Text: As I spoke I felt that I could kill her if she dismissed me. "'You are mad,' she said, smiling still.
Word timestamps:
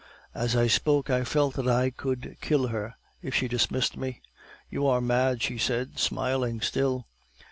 As 0.33 0.55
I 0.55 0.65
spoke 0.65 1.11
I 1.11 1.23
felt 1.23 1.53
that 1.53 1.67
I 1.67 1.91
could 1.91 2.35
kill 2.41 2.69
her 2.69 2.95
if 3.21 3.35
she 3.35 3.47
dismissed 3.47 3.95
me. 3.95 4.19
"'You 4.67 4.87
are 4.87 4.99
mad,' 4.99 5.43
she 5.43 5.59
said, 5.59 5.99
smiling 5.99 6.59
still. 6.59 7.05